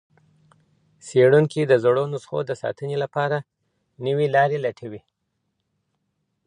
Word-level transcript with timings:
څېړونکي 1.05 1.61
د 1.67 1.73
زړو 1.83 2.03
نسخو 2.13 2.39
د 2.45 2.51
ساتني 2.61 2.95
له 3.03 3.07
پاره 3.15 3.39
تل 3.43 3.47
نوي 4.05 4.27
لارې 4.35 4.57
چاري 4.59 4.63
لټوي. 4.65 5.01